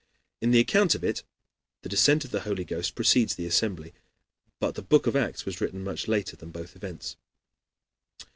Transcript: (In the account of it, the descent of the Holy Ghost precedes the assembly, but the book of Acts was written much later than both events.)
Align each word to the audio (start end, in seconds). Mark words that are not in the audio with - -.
(In 0.41 0.49
the 0.49 0.57
account 0.59 0.95
of 0.95 1.03
it, 1.03 1.21
the 1.83 1.87
descent 1.89 2.25
of 2.25 2.31
the 2.31 2.39
Holy 2.39 2.65
Ghost 2.65 2.95
precedes 2.95 3.35
the 3.35 3.45
assembly, 3.45 3.93
but 4.59 4.73
the 4.73 4.81
book 4.81 5.05
of 5.05 5.15
Acts 5.15 5.45
was 5.45 5.61
written 5.61 5.83
much 5.83 6.07
later 6.07 6.35
than 6.35 6.49
both 6.49 6.75
events.) 6.75 7.17